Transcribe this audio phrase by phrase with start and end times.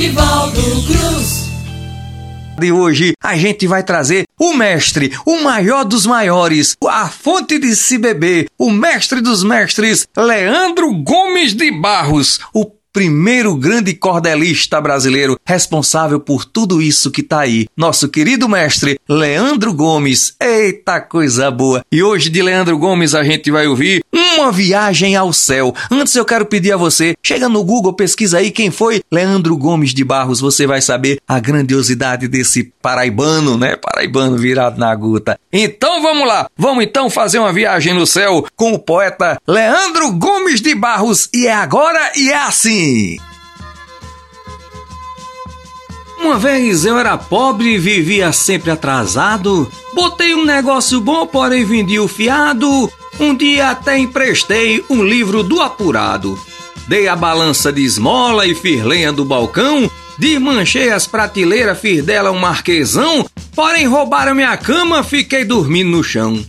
[0.00, 1.50] Nivaldo Cruz.
[2.58, 7.76] De hoje a gente vai trazer o mestre, o maior dos maiores, a fonte de
[7.76, 15.38] se beber, o mestre dos mestres, Leandro Gomes de Barros, o primeiro grande cordelista brasileiro
[15.46, 17.66] responsável por tudo isso que tá aí.
[17.76, 20.34] Nosso querido mestre Leandro Gomes.
[20.40, 21.84] Eita coisa boa!
[21.90, 24.02] E hoje de Leandro Gomes a gente vai ouvir
[24.40, 25.74] uma viagem ao céu.
[25.90, 29.94] Antes eu quero pedir a você, chega no Google, pesquisa aí quem foi Leandro Gomes
[29.94, 33.76] de Barros, você vai saber a grandiosidade desse paraibano, né?
[33.76, 35.38] Paraibano virado na guta.
[35.52, 40.60] Então vamos lá, vamos então fazer uma viagem no céu com o poeta Leandro Gomes
[40.60, 41.28] de Barros.
[41.34, 43.16] E é agora e é assim.
[46.20, 49.70] Uma vez eu era pobre e vivia sempre atrasado.
[49.94, 52.90] Botei um negócio bom, porém vendi o fiado.
[53.18, 56.38] Um dia até emprestei um livro do apurado.
[56.86, 59.90] Dei a balança de esmola e fiz lenha do balcão.
[60.18, 63.26] Desmanchei as prateleiras, fiz dela um marquesão.
[63.54, 66.44] Porém roubaram minha cama, fiquei dormindo no chão.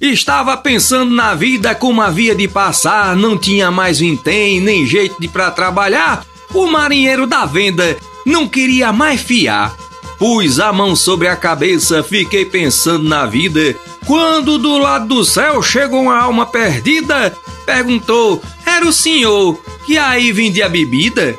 [0.00, 5.26] Estava pensando na vida como havia de passar, não tinha mais vintém, nem jeito de
[5.26, 6.24] pra trabalhar.
[6.52, 9.85] O marinheiro da venda não queria mais fiar.
[10.18, 13.76] Pus a mão sobre a cabeça, fiquei pensando na vida.
[14.06, 20.32] Quando do lado do céu chegou uma alma perdida, perguntou: Era o senhor que aí
[20.32, 21.36] vendia bebida?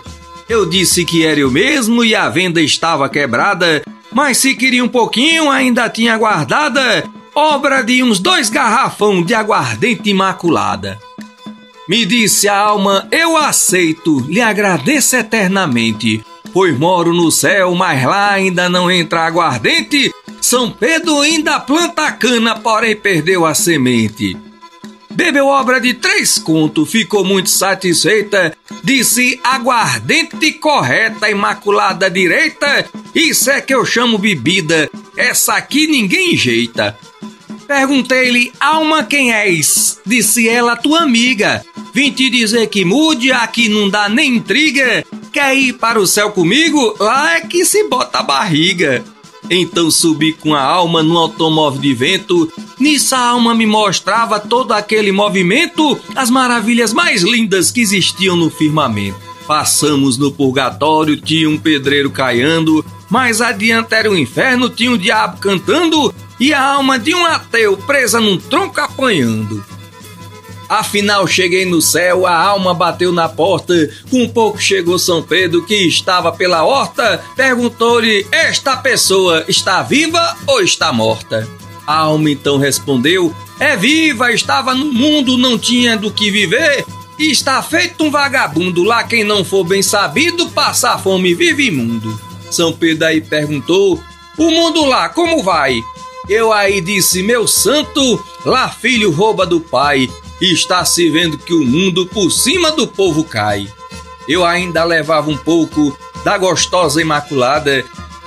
[0.48, 4.88] Eu disse que era eu mesmo e a venda estava quebrada, mas se queria um
[4.88, 7.04] pouquinho ainda tinha guardada
[7.38, 11.00] obra de uns dois garrafão de aguardente imaculada.
[11.88, 18.32] Me disse a alma: Eu aceito, lhe agradeço eternamente, pois moro no céu, mas lá
[18.32, 20.14] ainda não entra aguardente.
[20.42, 24.38] São Pedro ainda planta cana, porém perdeu a semente.
[25.18, 28.56] Bebeu obra de três contos, ficou muito satisfeita.
[28.84, 32.86] Disse aguardente correta, imaculada direita.
[33.16, 34.88] Isso é que eu chamo bebida.
[35.18, 36.96] Essa aqui ninguém enjeita.
[37.68, 40.00] Perguntei-lhe, alma, quem és?
[40.06, 41.66] Disse ela, tua amiga.
[41.94, 45.04] Vim te dizer que mude, aqui não dá nem intriga.
[45.38, 46.96] Quer ir para o céu comigo?
[47.00, 49.04] Lá é que se bota a barriga.
[49.48, 52.52] Então subi com a alma num automóvel de vento.
[52.80, 58.50] Nisso a alma me mostrava todo aquele movimento, as maravilhas mais lindas que existiam no
[58.50, 59.20] firmamento.
[59.46, 65.38] Passamos no purgatório, tinha um pedreiro caiando, mais adiante era o inferno, tinha um diabo
[65.38, 69.64] cantando e a alma de um ateu presa num tronco apanhando.
[70.70, 73.90] Afinal cheguei no céu, a alma bateu na porta.
[74.10, 77.24] Com pouco chegou São Pedro, que estava pela horta.
[77.36, 81.48] Perguntou-lhe: Esta pessoa está viva ou está morta?
[81.86, 86.86] A alma então respondeu: É viva, estava no mundo, não tinha do que viver.
[87.18, 92.20] E está feito um vagabundo, lá quem não for bem sabido, passar fome vive imundo.
[92.52, 94.00] São Pedro aí perguntou:
[94.38, 95.82] O mundo lá, como vai?
[96.30, 100.10] Eu aí disse: Meu santo, lá filho rouba do pai
[100.42, 103.68] e está se vendo que o mundo por cima do povo cai.
[104.28, 107.86] Eu ainda levava um pouco da gostosa imaculada,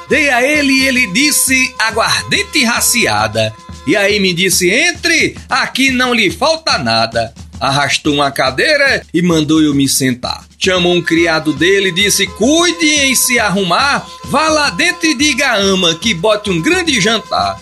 [0.09, 3.55] dei a ele e ele disse aguardente raciada.
[3.87, 7.35] E aí me disse: entre, aqui não lhe falta nada.
[7.61, 10.47] Arrastou uma cadeira e mandou eu me sentar.
[10.59, 15.49] Chamou um criado dele e disse: Cuide em se arrumar, vá lá dentro e diga
[15.49, 17.61] a ama que bote um grande jantar.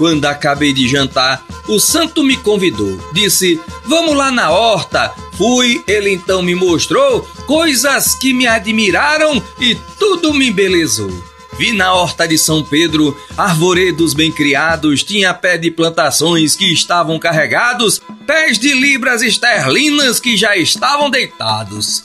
[0.00, 2.98] Quando acabei de jantar, o santo me convidou.
[3.12, 5.12] Disse: Vamos lá na horta.
[5.36, 11.12] Fui, ele então me mostrou coisas que me admiraram e tudo me embelezou.
[11.58, 17.18] Vi na horta de São Pedro arvoredos bem criados, tinha pé de plantações que estavam
[17.18, 22.04] carregados, pés de libras esterlinas que já estavam deitados.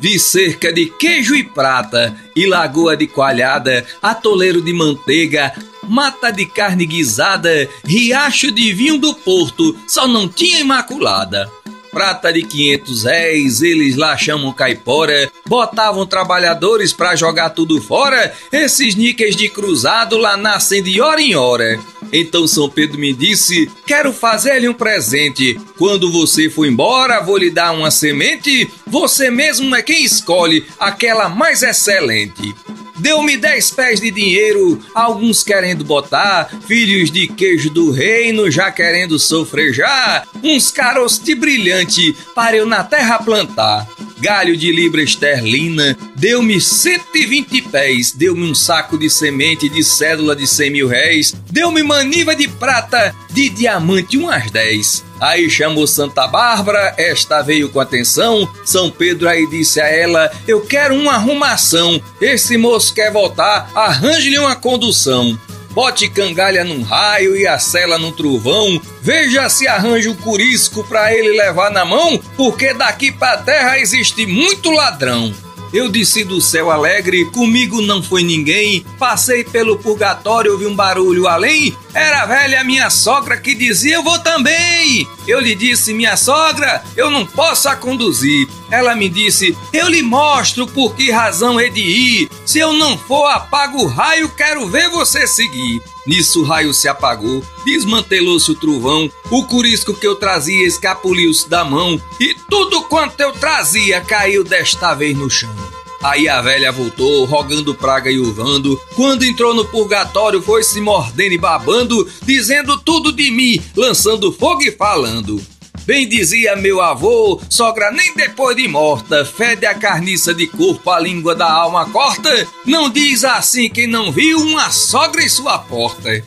[0.00, 5.52] Vi cerca de queijo e prata, e lagoa de coalhada, atoleiro de manteiga,
[5.88, 11.50] mata de carne guisada, riacho de vinho do porto, só não tinha imaculada.
[11.90, 18.94] Prata de 500 réis, eles lá chamam caipora, botavam trabalhadores pra jogar tudo fora, esses
[18.94, 21.80] níqueis de cruzado lá nascem de hora em hora.
[22.12, 25.58] Então São Pedro me disse: Quero fazer-lhe um presente.
[25.76, 28.70] Quando você for embora, vou lhe dar uma semente.
[28.86, 32.54] Você mesmo é quem escolhe aquela mais excelente.
[32.98, 39.18] Deu-me dez pés de dinheiro, alguns querendo botar, filhos de queijo do reino já querendo
[39.18, 43.86] sofrejar, uns caroços de brilhante para eu na terra plantar.
[44.20, 50.46] Galho de libra esterlina, deu-me 120 pés, deu-me um saco de semente de cédula de
[50.46, 55.04] 100 mil réis, deu-me maniva de prata, de diamante umas 10.
[55.20, 58.48] Aí chamou Santa Bárbara, esta veio com atenção.
[58.64, 62.00] São Pedro aí disse a ela: Eu quero uma arrumação.
[62.20, 65.36] Esse moço quer voltar, arranje-lhe uma condução.
[65.70, 68.80] Bote cangalha num raio e a cela num trovão.
[69.00, 74.26] Veja se arranja o curisco pra ele levar na mão, porque daqui pra terra existe
[74.26, 75.32] muito ladrão.
[75.72, 78.84] Eu desci do céu alegre, comigo não foi ninguém.
[78.98, 81.76] Passei pelo purgatório, ouvi um barulho além.
[81.92, 85.06] Era a velha minha sogra que dizia: Eu vou também.
[85.26, 88.48] Eu lhe disse: Minha sogra, eu não posso a conduzir.
[88.70, 92.30] Ela me disse: Eu lhe mostro por que razão é de ir.
[92.46, 95.82] Se eu não for, apago o raio, quero ver você seguir.
[96.06, 101.62] Nisso o raio se apagou, desmantelou-se o trovão, o curisco que eu trazia escapuliu-se da
[101.62, 105.54] mão e tudo quanto eu trazia caiu desta vez no chão.
[106.02, 108.80] Aí a velha voltou, rogando praga e uvando.
[108.94, 114.62] Quando entrou no purgatório, foi se mordendo e babando, dizendo tudo de mim, lançando fogo
[114.62, 115.42] e falando.
[115.88, 121.00] Bem dizia meu avô, sogra nem depois de morta, fede a carniça de corpo, a
[121.00, 122.46] língua da alma corta.
[122.66, 126.22] Não diz assim quem não viu uma sogra em sua porta.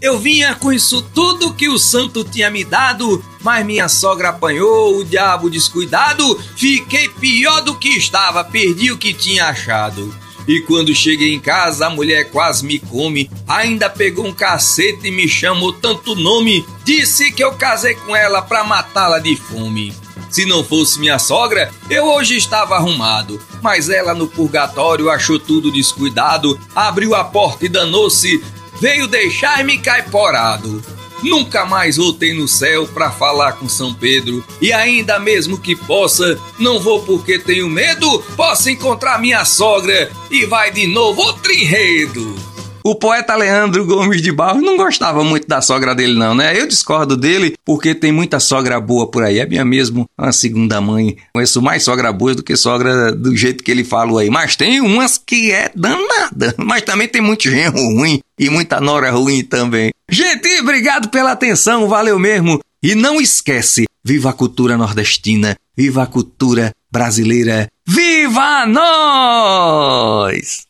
[0.00, 4.96] Eu vinha com isso tudo que o santo tinha me dado, mas minha sogra apanhou
[4.96, 10.14] o diabo descuidado, fiquei pior do que estava, perdi o que tinha achado.
[10.46, 13.30] E quando cheguei em casa, a mulher quase me come.
[13.46, 16.66] Ainda pegou um cacete e me chamou tanto nome.
[16.84, 19.92] Disse que eu casei com ela pra matá-la de fome.
[20.30, 23.38] Se não fosse minha sogra, eu hoje estava arrumado.
[23.62, 28.42] Mas ela no purgatório achou tudo descuidado, abriu a porta e danou-se,
[28.80, 30.82] veio deixar-me caiporado.
[31.22, 34.44] Nunca mais voltei no céu para falar com São Pedro.
[34.60, 38.22] E ainda mesmo que possa, não vou porque tenho medo.
[38.36, 42.36] Posso encontrar minha sogra e vai de novo outro enredo.
[42.84, 46.58] O poeta Leandro Gomes de Barros não gostava muito da sogra dele, não, né?
[46.58, 49.40] Eu discordo dele porque tem muita sogra boa por aí.
[49.40, 51.16] É minha mesmo uma segunda mãe.
[51.34, 54.30] Conheço mais sogra boa do que sogra do jeito que ele falou aí.
[54.30, 56.54] Mas tem umas que é danada.
[56.56, 59.90] Mas também tem muito genro ruim e muita nora ruim também.
[60.08, 62.60] Gente, obrigado pela atenção, valeu mesmo.
[62.82, 70.62] E não esquece, viva a cultura nordestina, viva a cultura brasileira, viva nós!